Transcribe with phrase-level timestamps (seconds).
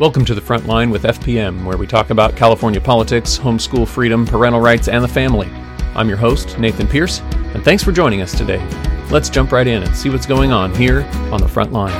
[0.00, 4.24] Welcome to the Front Line with FPM, where we talk about California politics, homeschool freedom,
[4.24, 5.46] parental rights, and the family.
[5.94, 7.20] I'm your host, Nathan Pierce,
[7.52, 8.66] and thanks for joining us today.
[9.10, 11.92] Let's jump right in and see what's going on here on the Front Line.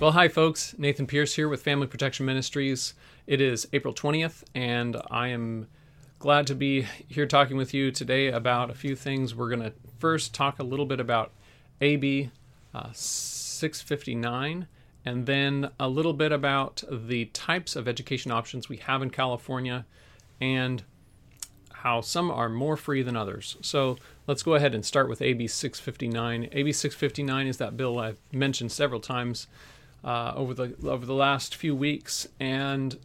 [0.00, 0.74] Well, hi, folks.
[0.76, 2.94] Nathan Pierce here with Family Protection Ministries.
[3.28, 5.68] It is April 20th, and I am
[6.26, 9.32] glad to be here talking with you today about a few things.
[9.32, 11.30] We're going to first talk a little bit about
[11.80, 12.32] AB
[12.74, 14.66] uh, 659
[15.04, 19.86] and then a little bit about the types of education options we have in California
[20.40, 20.82] and
[21.70, 23.56] how some are more free than others.
[23.60, 26.48] So let's go ahead and start with AB 659.
[26.50, 29.46] AB 659 is that bill I've mentioned several times
[30.02, 32.98] uh, over the over the last few weeks, and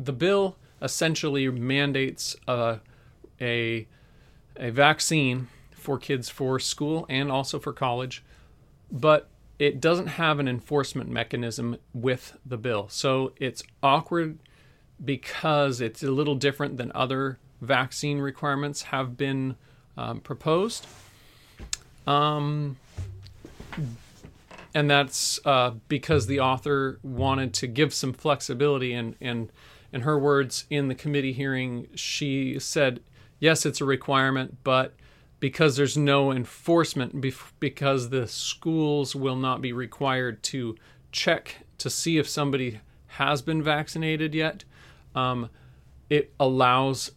[0.00, 2.80] the bill essentially mandates a
[3.40, 3.86] a,
[4.56, 8.22] a vaccine for kids for school and also for college,
[8.90, 12.88] but it doesn't have an enforcement mechanism with the bill.
[12.88, 14.38] So it's awkward
[15.04, 19.56] because it's a little different than other vaccine requirements have been
[19.96, 20.86] um, proposed.
[22.06, 22.76] Um,
[24.74, 29.50] and that's uh, because the author wanted to give some flexibility and and
[29.92, 33.00] in her words in the committee hearing she said
[33.38, 34.94] yes it's a requirement but
[35.40, 37.20] because there's no enforcement
[37.58, 40.76] because the schools will not be required to
[41.10, 44.64] check to see if somebody has been vaccinated yet
[45.14, 45.50] um,
[46.08, 47.12] it allows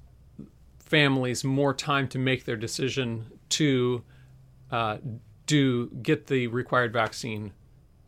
[0.79, 4.03] families more time to make their decision to
[4.71, 4.97] uh,
[5.45, 7.51] do get the required vaccine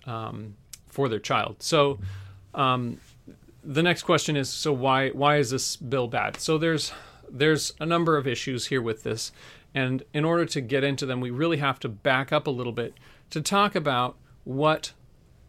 [0.06, 0.56] um,
[0.88, 1.62] for their child.
[1.62, 2.00] So
[2.54, 3.00] um,
[3.68, 6.40] the next question is so why why is this bill bad?
[6.40, 6.94] So there's
[7.30, 9.34] there's a number of issues here with this,
[9.76, 12.72] and in order to get into them, we really have to back up a little
[12.72, 12.94] bit
[13.30, 14.16] to talk about
[14.46, 14.94] what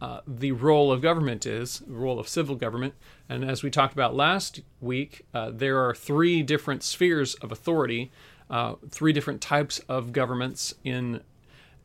[0.01, 2.95] uh, the role of government is, role of civil government.
[3.29, 8.11] And as we talked about last week, uh, there are three different spheres of authority,
[8.51, 11.21] uh, three different types of governments in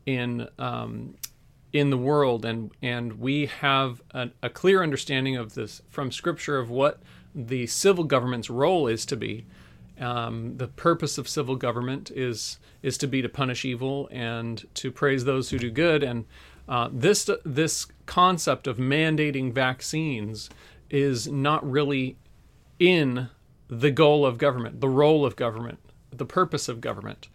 [0.04, 1.14] in um,
[1.74, 6.56] in the world, and and we have a, a, clear understanding of this from Scripture
[6.56, 7.02] of what
[7.34, 9.44] the civil government's role is to be.
[10.00, 14.92] Um, the purpose of civil government is is to be to punish evil and to
[14.92, 16.04] praise those who do good.
[16.04, 16.26] And
[16.68, 20.48] uh, this this concept of mandating vaccines
[20.90, 22.16] is not really
[22.78, 23.30] in
[23.66, 25.80] the goal of government, the role of government,
[26.12, 27.28] the purpose of government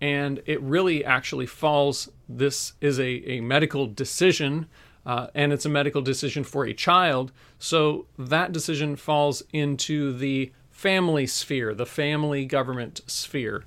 [0.00, 2.10] and it really actually falls.
[2.28, 4.66] This is a, a medical decision,
[5.06, 7.32] uh, and it's a medical decision for a child.
[7.58, 13.64] So that decision falls into the family sphere, the family government sphere.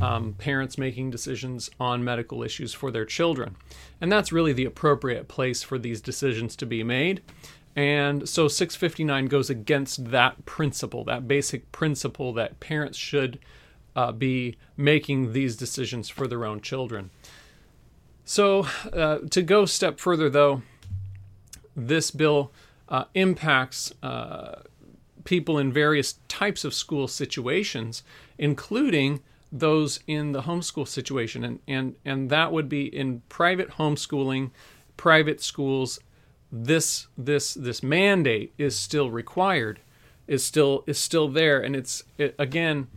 [0.00, 3.56] Um, parents making decisions on medical issues for their children.
[4.00, 7.20] And that's really the appropriate place for these decisions to be made.
[7.74, 13.38] And so 659 goes against that principle, that basic principle that parents should
[13.96, 17.10] uh, be making these decisions for their own children.
[18.24, 20.62] So, uh, to go a step further, though,
[21.74, 22.52] this bill
[22.88, 24.62] uh, impacts uh,
[25.24, 28.02] people in various types of school situations,
[28.36, 34.50] including those in the homeschool situation, and and and that would be in private homeschooling,
[34.96, 36.00] private schools.
[36.52, 39.80] This this this mandate is still required,
[40.26, 42.88] is still is still there, and it's it, again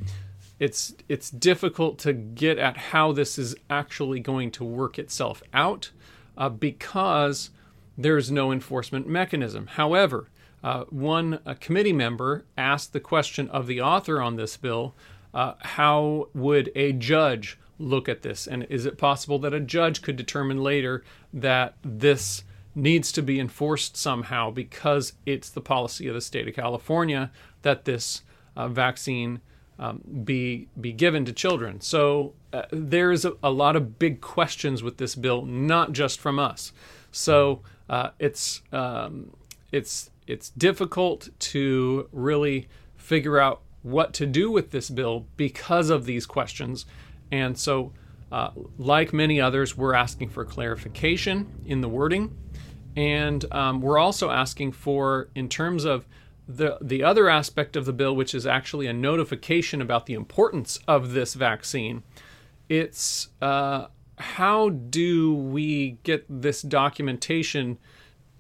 [0.62, 5.90] it's it's difficult to get at how this is actually going to work itself out
[6.38, 7.50] uh, because
[7.98, 9.66] there's no enforcement mechanism.
[9.66, 10.30] However,
[10.64, 14.94] uh, one committee member asked the question of the author on this bill:
[15.34, 20.04] uh, How would a judge look at this, and is it possible that a judge
[20.04, 22.44] could determine later that this
[22.76, 27.32] needs to be enforced somehow because it's the policy of the state of California
[27.64, 28.22] that this
[28.56, 29.42] uh, vaccine
[29.82, 31.82] um, be be given to children.
[31.82, 36.20] So uh, there is a, a, lot of big questions with this bill, not just
[36.20, 36.72] from us.
[37.12, 39.36] So uh, it's um,
[39.72, 46.06] it's it's difficult to really figure out what to do with this bill because of
[46.06, 46.86] these questions,
[47.32, 47.92] and so.
[48.32, 52.34] Uh, like many others, we're asking for clarification in the wording,
[52.96, 56.08] and um, we're also asking for, in terms of
[56.58, 60.80] the the other aspect of the bill, which is actually a notification about the importance
[60.88, 62.04] of this vaccine,
[62.70, 63.88] it's uh,
[64.18, 67.78] how do we get this documentation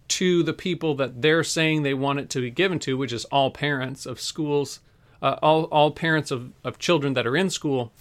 [0.07, 3.25] to the people that they're saying they want it to be given to, which is
[3.25, 4.81] all parents of schools
[5.21, 7.91] uh, all all parents of of children that are in school,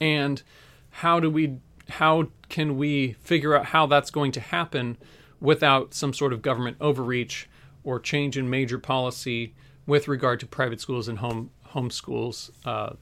[0.00, 0.42] and
[0.90, 1.58] how do we
[1.90, 4.96] how can we figure out how that's going to happen
[5.40, 7.48] without some sort of government overreach
[7.84, 9.54] or change in major policy
[9.86, 12.94] with regard to private schools and home home schools uh,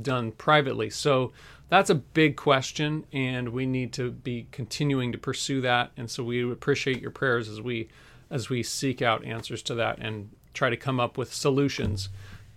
[0.00, 0.90] done privately.
[0.90, 1.32] So
[1.68, 5.92] that's a big question, and we need to be continuing to pursue that.
[5.96, 7.88] And so we appreciate your prayers as we
[8.30, 12.08] as we seek out answers to that and try to come up with solutions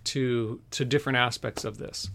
[0.04, 2.10] to to different aspects of this.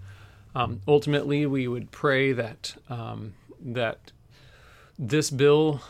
[0.55, 4.11] Um, ultimately, we would pray that um, that
[4.99, 5.81] this bill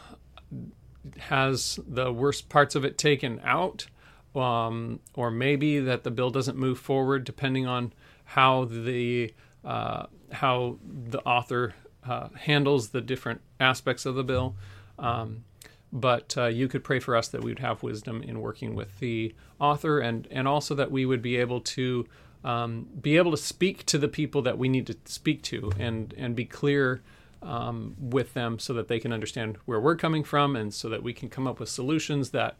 [1.17, 3.87] has the worst parts of it taken out,
[4.35, 7.93] um, or maybe that the bill doesn't move forward, depending on
[8.25, 9.33] how the
[9.63, 11.75] uh, how the author
[12.07, 14.55] uh, handles the different aspects of the bill.
[14.99, 15.43] Um,
[15.91, 18.99] but uh, you could pray for us that we would have wisdom in working with
[18.99, 22.07] the author, and and also that we would be able to
[22.43, 26.13] um, be able to speak to the people that we need to speak to, and
[26.17, 27.01] and be clear
[27.43, 31.03] um, with them so that they can understand where we're coming from, and so that
[31.03, 32.55] we can come up with solutions that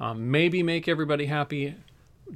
[0.00, 1.74] um, maybe make everybody happy.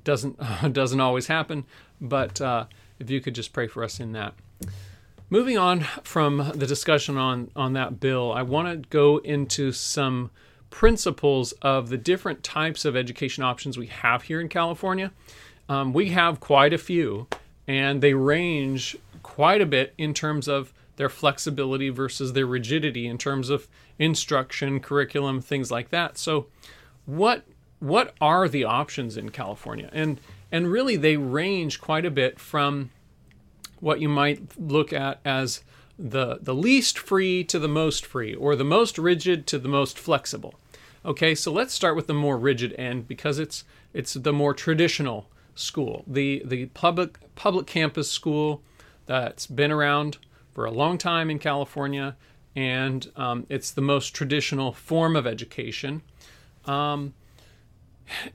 [0.04, 0.38] Doesn't
[0.72, 1.64] doesn't always happen,
[2.00, 2.66] but uh,
[2.98, 4.34] if you could just pray for us in that.
[5.32, 10.30] Moving on from the discussion on, on that bill, I want to go into some
[10.68, 15.10] principles of the different types of education options we have here in California.
[15.70, 17.28] Um, we have quite a few,
[17.66, 23.18] and they range quite a bit in terms of their flexibility versus their rigidity in
[23.18, 23.68] terms of
[23.98, 26.18] instruction, curriculum, things like that.
[26.18, 26.46] So,
[27.06, 27.44] what
[27.78, 29.90] what are the options in California?
[29.92, 32.90] And and really they range quite a bit from
[33.80, 35.64] what you might look at as
[35.98, 39.98] the the least free to the most free or the most rigid to the most
[39.98, 40.54] flexible.
[41.04, 45.28] Okay, so let's start with the more rigid end because it's it's the more traditional
[45.54, 46.04] school.
[46.06, 48.62] The the public public campus school
[49.06, 50.18] that's been around
[50.52, 52.16] for a long time in California
[52.54, 56.02] and um, it's the most traditional form of education.
[56.64, 57.14] Um,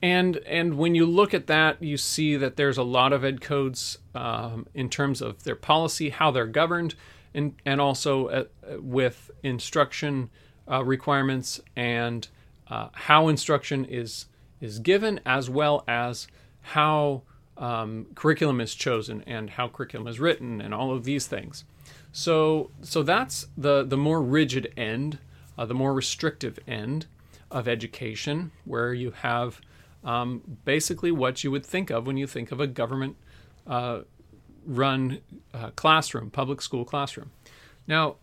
[0.02, 3.40] and and when you look at that, you see that there's a lot of ed
[3.40, 6.94] codes um, in terms of their policy, how they're governed,
[7.32, 8.44] and and also uh,
[8.80, 10.30] with instruction
[10.70, 12.28] uh, requirements and
[12.68, 14.26] uh, how instruction is
[14.60, 16.26] is given, as well as
[16.60, 17.22] how
[17.56, 21.64] um, curriculum is chosen and how curriculum is written, and all of these things.
[22.12, 25.18] So so that's the the more rigid end,
[25.56, 27.06] uh, the more restrictive end
[27.50, 29.60] of education, where you have
[30.04, 33.16] um, basically what you would think of when you think of a government
[33.66, 34.00] uh,
[34.64, 35.20] run
[35.52, 37.30] uh, classroom, public school classroom.
[37.86, 38.16] Now,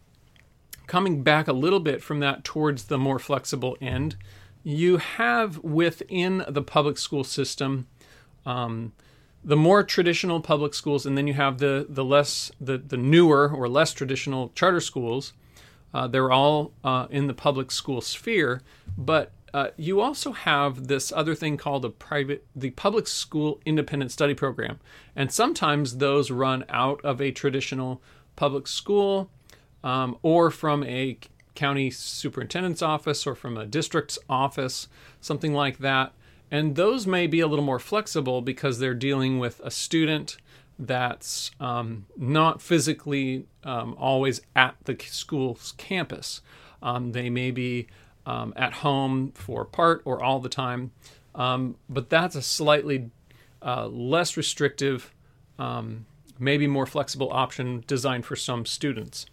[0.88, 4.16] coming back a little bit from that towards the more flexible end,
[4.64, 7.88] you have within the public school system
[8.46, 8.94] um,
[9.46, 13.48] the more traditional public schools, and then you have the the less the the newer
[13.48, 15.34] or less traditional charter schools.
[15.94, 18.62] Uh, they're all uh, in the public school sphere,
[18.98, 24.12] but uh, you also have this other thing called a private, the public school independent
[24.12, 24.80] study program,
[25.16, 28.02] and sometimes those run out of a traditional
[28.36, 29.30] public school
[29.84, 31.18] um, or from a
[31.54, 34.90] county superintendent's office or from a district's office,
[35.22, 36.12] something like that.
[36.52, 40.38] And those may be a little more flexible because they're dealing with a student
[40.78, 46.42] that's um, not physically um, always at the school's campus.
[46.82, 47.88] Um, they may be
[48.26, 50.92] um, at home for part or all the time.
[51.34, 53.10] Um, but that's a slightly
[53.62, 55.14] uh, less restrictive,
[55.60, 56.06] um,
[56.40, 59.26] maybe more flexible option designed for some students.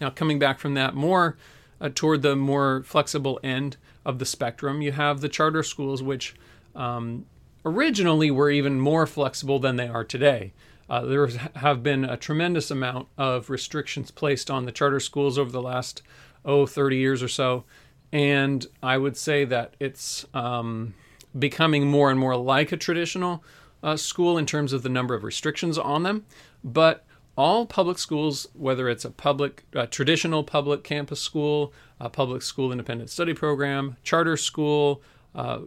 [0.00, 1.36] Now, coming back from that more
[1.80, 6.34] uh, toward the more flexible end of the spectrum, you have the charter schools, which
[6.74, 7.26] um,
[7.64, 10.52] originally were even more flexible than they are today.
[10.90, 15.50] Uh, there have been a tremendous amount of restrictions placed on the charter schools over
[15.50, 16.02] the last,
[16.44, 17.64] oh, 30 years or so
[18.12, 20.94] and I would say that it's um,
[21.36, 23.42] becoming more and more like a traditional
[23.82, 26.26] uh, school in terms of the number of restrictions on them.
[26.62, 27.04] But
[27.36, 32.70] all public schools, whether it's a public, uh, traditional public campus school, a public school
[32.72, 35.02] independent study program, charter school,
[35.34, 35.60] uh,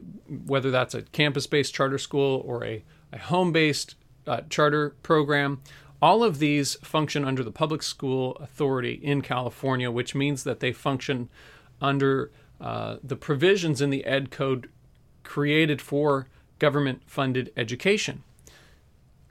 [0.45, 3.95] whether that's a campus based charter school or a, a home based
[4.27, 5.61] uh, charter program,
[6.01, 10.71] all of these function under the public school authority in California, which means that they
[10.71, 11.29] function
[11.81, 12.31] under
[12.61, 14.69] uh, the provisions in the Ed Code
[15.23, 16.27] created for
[16.59, 18.23] government funded education.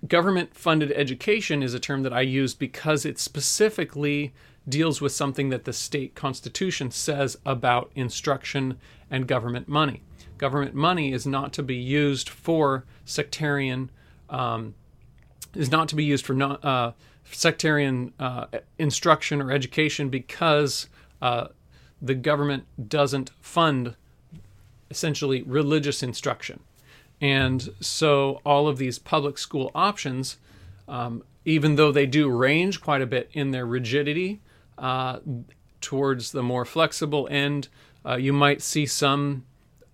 [0.06, 4.34] Government funded education is a term that I use because it specifically
[4.68, 8.78] deals with something that the state constitution says about instruction
[9.10, 10.02] and government money.
[10.36, 13.90] Government money is not to be used for sectarian
[14.28, 14.74] um,
[15.54, 16.92] is not to be used for non, uh,
[17.30, 18.46] sectarian uh,
[18.78, 20.88] instruction or education because
[21.22, 21.48] uh,
[22.02, 23.94] the government doesn't fund
[24.90, 26.60] essentially religious instruction.
[27.24, 30.36] And so all of these public school options,
[30.86, 34.42] um, even though they do range quite a bit in their rigidity
[34.76, 35.20] uh,
[35.80, 37.68] towards the more flexible end,
[38.04, 39.46] uh, you might see some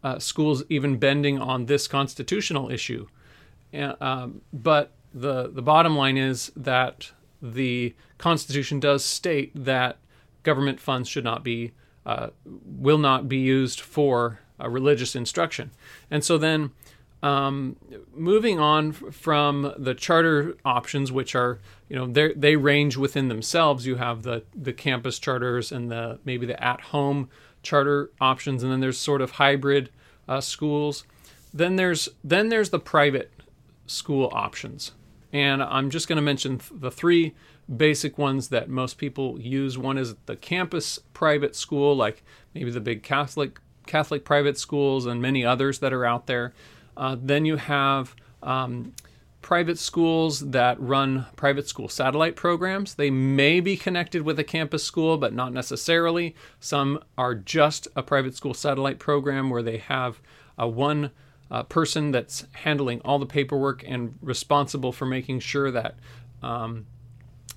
[0.03, 3.07] uh, schools even bending on this constitutional issue.
[3.73, 9.99] Um, but the the bottom line is that the Constitution does state that
[10.43, 11.71] government funds should not be
[12.05, 15.71] uh, will not be used for uh, religious instruction,
[16.11, 16.73] and so then.
[17.23, 17.77] Um,
[18.15, 21.59] moving on from the charter options, which are
[21.89, 23.87] you know they range within themselves.
[23.87, 27.29] You have the the campus charters and the maybe the at home
[27.62, 29.91] charter options, and then there's sort of hybrid
[30.29, 31.05] uh, schools.
[31.53, 33.31] Then there's then there's the private
[33.87, 34.93] school options,
[35.33, 37.35] and I'm just going to mention the three
[37.77, 39.79] basic ones that most people use.
[39.79, 42.23] One is the campus private school, like
[42.55, 46.53] maybe the big Catholic Catholic private schools and many others that are out there.
[46.97, 48.93] Uh, then you have um,
[49.43, 52.95] private schools that run private school satellite programs.
[52.95, 56.35] They may be connected with a campus school, but not necessarily.
[56.59, 60.21] Some are just a private school satellite program where they have
[60.59, 61.11] a one
[61.51, 65.97] uh, person that's handling all the paperwork and responsible for making sure that
[66.43, 66.87] um,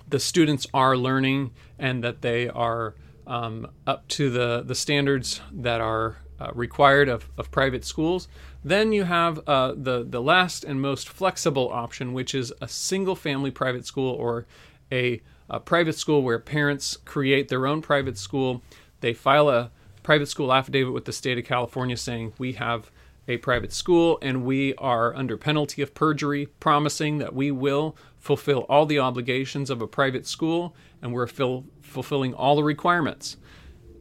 [0.07, 2.95] the students are learning and that they are
[3.27, 8.27] um, up to the, the standards that are uh, required of, of private schools.
[8.63, 13.15] Then you have uh, the, the last and most flexible option, which is a single
[13.15, 14.45] family private school or
[14.91, 18.61] a, a private school where parents create their own private school.
[18.99, 19.71] They file a
[20.01, 22.91] private school affidavit with the state of California saying, We have
[23.25, 28.65] a private school, and we are under penalty of perjury, promising that we will fulfill
[28.69, 33.37] all the obligations of a private school and we're fill, fulfilling all the requirements.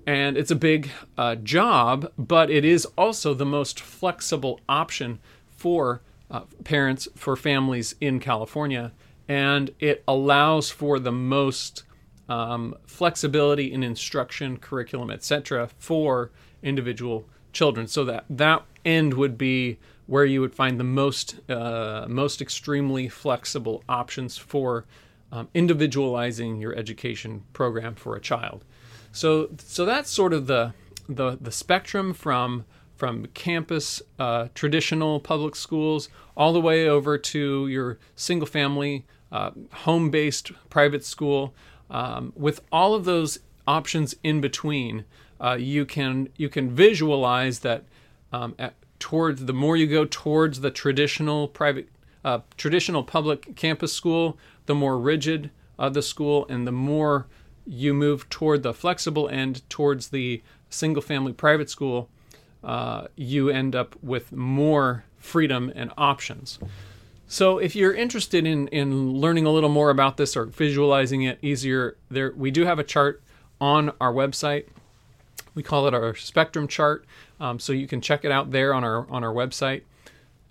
[0.07, 6.03] And it's a big uh, job, but it is also the most flexible option for
[6.31, 8.93] uh, parents, for families in California.
[9.29, 11.85] And it allows for the most
[12.29, 16.31] um, flexibility in instruction, curriculum, etc., for
[16.63, 17.87] individual children.
[17.87, 23.09] So that that end would be where you would find the most uh, most extremely
[23.09, 24.85] flexible options for
[25.31, 28.65] um, individualizing your education program for a child.
[29.13, 30.75] So so that's sort of the
[31.09, 32.65] the, the spectrum from
[32.97, 39.51] from campus uh, traditional public schools all the way over to your single family uh,
[39.73, 41.55] home based private school.
[41.91, 45.05] Um, with all of those options in between
[45.43, 47.85] uh, you can you can visualize that
[48.33, 51.89] um, at, towards the more you go towards the traditional private
[52.25, 57.27] uh, traditional public campus school, the more rigid uh, the school, and the more
[57.67, 62.09] you move toward the flexible end towards the single family private school,
[62.65, 66.59] uh, you end up with more freedom and options.
[67.27, 71.39] So if you're interested in, in learning a little more about this or visualizing it
[71.41, 73.23] easier, there we do have a chart
[73.61, 74.67] on our website.
[75.55, 77.07] We call it our spectrum chart.
[77.41, 79.83] Um, so you can check it out there on our on our website.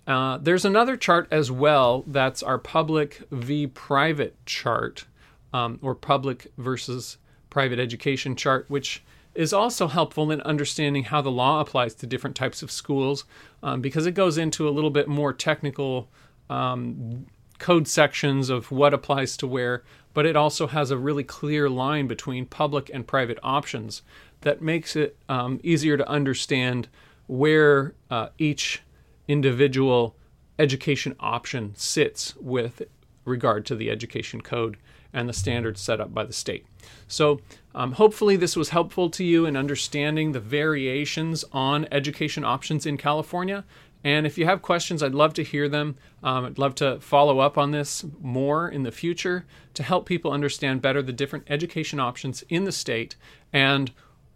[0.06, 2.04] Uh, there's another chart as well.
[2.06, 5.04] That's our public v private chart,
[5.52, 7.18] um, or public versus
[7.50, 9.02] private education chart, which
[9.34, 13.24] is also helpful in understanding how the law applies to different types of schools,
[13.62, 16.08] um, because it goes into a little bit more technical
[16.50, 17.26] um,
[17.58, 22.06] code sections of what applies to where, but it also has a really clear line
[22.06, 24.02] between public and private options
[24.42, 26.88] that makes it um, easier to understand
[27.26, 28.82] where uh, each
[29.28, 30.16] individual
[30.58, 32.82] education option sits with
[33.24, 34.76] regard to the education code
[35.12, 36.66] and the standards set up by the state.
[37.06, 37.40] So,
[37.74, 42.96] um, hopefully, this was helpful to you in understanding the variations on education options in
[42.96, 43.64] California.
[44.04, 45.96] And if you have questions, I'd love to hear them.
[46.22, 50.32] Um, I'd love to follow up on this more in the future to help people
[50.32, 53.14] understand better the different education options in the state
[53.52, 53.92] and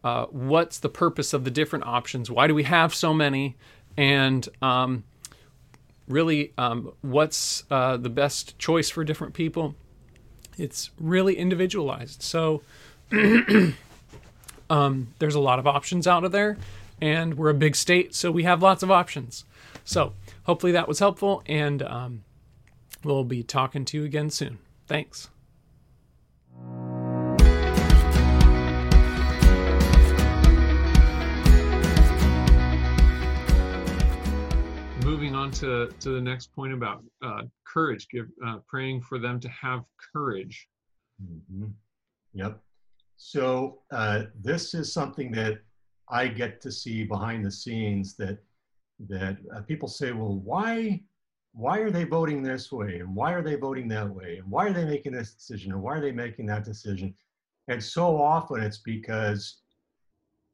[0.07, 2.31] uh, what's the purpose of the different options?
[2.31, 3.57] Why do we have so many?
[3.97, 5.03] And um,
[6.07, 9.75] really, um, what's uh, the best choice for different people?
[10.57, 12.23] It's really individualized.
[12.23, 12.63] So
[14.71, 16.57] um, there's a lot of options out of there,
[17.01, 19.45] and we're a big state, so we have lots of options.
[19.85, 22.25] So hopefully that was helpful, and um,
[23.05, 24.59] we'll be talking to you again soon.
[24.87, 25.29] Thanks.
[35.07, 39.39] Moving on to to the next point about uh, courage, give uh, praying for them
[39.39, 40.69] to have courage.
[41.23, 41.69] Mm-hmm.
[42.35, 42.61] Yep.
[43.17, 45.59] So uh, this is something that
[46.09, 48.39] I get to see behind the scenes that
[49.09, 51.01] that uh, people say, well, why
[51.53, 54.67] why are they voting this way and why are they voting that way and why
[54.67, 57.15] are they making this decision and why are they making that decision?
[57.69, 59.63] And so often it's because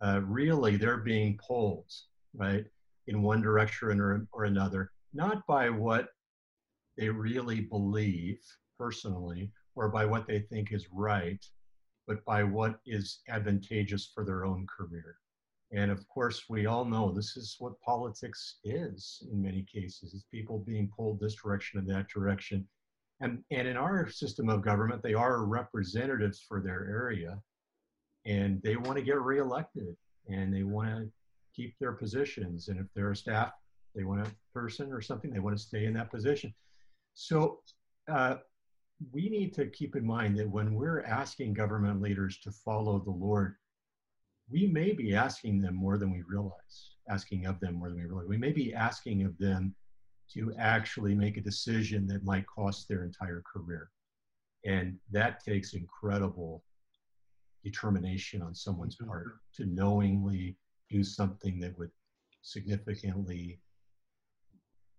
[0.04, 1.90] uh, really they're being pulled,
[2.34, 2.66] right,
[3.06, 6.08] in one direction or, or another, not by what
[6.96, 8.40] they really believe
[8.78, 11.44] personally or by what they think is right,
[12.06, 15.16] but by what is advantageous for their own career.
[15.72, 20.12] And of course, we all know this is what politics is in many cases.
[20.12, 22.68] It's people being pulled this direction and that direction.
[23.20, 27.40] And, and in our system of government, they are representatives for their area
[28.26, 29.96] and they want to get reelected
[30.28, 31.10] and they want to
[31.54, 32.68] keep their positions.
[32.68, 33.52] And if they're a staff,
[33.94, 36.54] they want a person or something, they want to stay in that position.
[37.14, 37.60] So
[38.10, 38.36] uh,
[39.12, 43.10] we need to keep in mind that when we're asking government leaders to follow the
[43.10, 43.56] Lord,
[44.50, 48.04] we may be asking them more than we realize, asking of them more than we
[48.04, 48.28] realize.
[48.28, 49.74] We may be asking of them
[50.34, 53.90] to actually make a decision that might cost their entire career.
[54.64, 56.64] And that takes incredible
[57.64, 59.08] determination on someone's mm-hmm.
[59.08, 60.56] part to knowingly
[60.92, 61.90] do something that would
[62.42, 63.58] significantly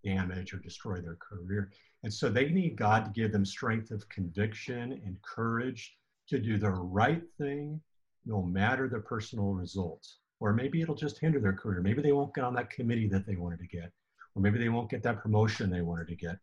[0.04, 1.70] damage or destroy their career.
[2.02, 5.96] And so they need God to give them strength of conviction and courage
[6.28, 7.80] to do the right thing,
[8.26, 10.18] no matter the personal results.
[10.40, 11.80] Or maybe it'll just hinder their career.
[11.80, 13.90] Maybe they won't get on that committee that they wanted to get,
[14.34, 16.36] or maybe they won't get that promotion they wanted to get.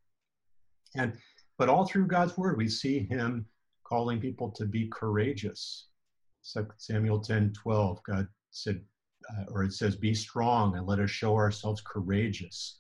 [0.96, 1.17] And
[1.58, 3.46] but all through God's word, we see him
[3.84, 5.88] calling people to be courageous.
[6.77, 8.81] Samuel 10 12, God said,
[9.38, 12.79] uh, or it says, Be strong and let us show ourselves courageous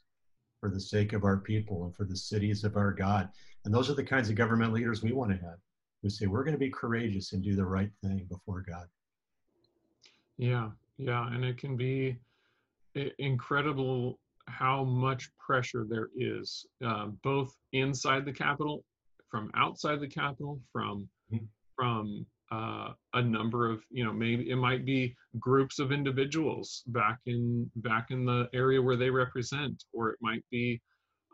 [0.59, 3.29] for the sake of our people and for the cities of our God.
[3.65, 5.57] And those are the kinds of government leaders we want to have
[6.01, 8.87] who say, We're going to be courageous and do the right thing before God.
[10.37, 11.27] Yeah, yeah.
[11.33, 12.17] And it can be
[13.19, 18.83] incredible how much pressure there is, uh, both inside the Capitol,
[19.29, 21.45] from outside the Capitol, from mm-hmm.
[21.75, 22.25] from
[23.21, 28.07] a number of you know maybe it might be groups of individuals back in back
[28.09, 30.81] in the area where they represent or it might be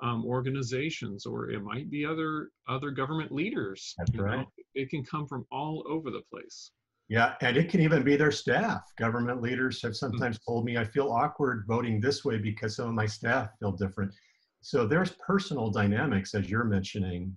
[0.04, 4.39] um, organizations or it might be other other government leaders That's right.
[4.39, 4.45] Know?
[4.76, 6.71] it can come from all over the place
[7.10, 10.52] yeah and it can even be their staff government leaders have sometimes mm-hmm.
[10.52, 14.13] told me i feel awkward voting this way because some of my staff feel different
[14.62, 17.36] so there's personal dynamics as you're mentioning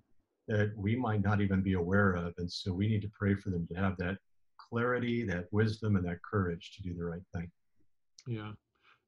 [0.50, 2.34] that we might not even be aware of.
[2.38, 4.16] And so we need to pray for them to have that
[4.70, 7.50] clarity, that wisdom, and that courage to do the right thing.
[8.26, 8.52] Yeah.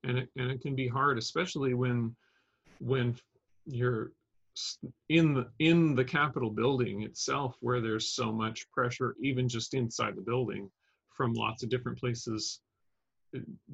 [0.05, 2.17] And it, and it can be hard, especially when
[2.81, 3.17] when
[3.67, 4.13] you're
[5.09, 10.17] in the in the Capitol building itself, where there's so much pressure, even just inside
[10.17, 10.71] the building,
[11.17, 12.61] from lots of different places.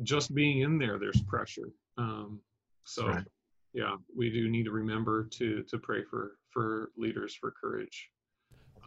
[0.03, 1.71] Just being in there, there's pressure.
[1.97, 2.41] Um,
[2.85, 3.25] so, right.
[3.73, 8.11] yeah, we do need to remember to to pray for for leaders for courage.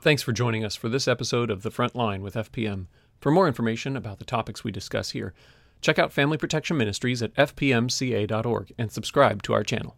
[0.02, 2.88] Thanks for joining us for this episode of The Front Line with FPM.
[3.20, 5.32] For more information about the topics we discuss here,
[5.80, 9.96] check out Family Protection Ministries at fpmca.org and subscribe to our channel.